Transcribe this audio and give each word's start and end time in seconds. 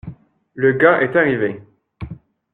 Le 0.55 0.71
gars 0.73 0.99
est 1.03 1.15
arrivé. 1.15 1.61